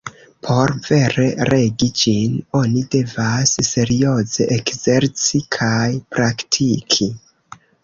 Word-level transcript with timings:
Por 0.45 0.71
vere 0.85 1.25
regi 1.49 1.89
ĝin, 1.99 2.39
oni 2.61 2.81
devas 2.95 3.53
serioze 3.69 4.49
ekzerci 4.57 5.45
kaj 5.59 5.85
praktiki. 6.17 7.13